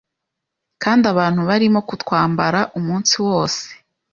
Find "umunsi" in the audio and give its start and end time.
2.79-3.15